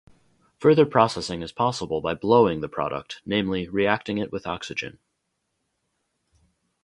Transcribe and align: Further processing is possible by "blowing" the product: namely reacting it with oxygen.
Further 0.57 0.87
processing 0.87 1.43
is 1.43 1.51
possible 1.51 2.01
by 2.01 2.15
"blowing" 2.15 2.61
the 2.61 2.67
product: 2.67 3.21
namely 3.23 3.69
reacting 3.69 4.17
it 4.17 4.31
with 4.31 4.47
oxygen. 4.47 4.97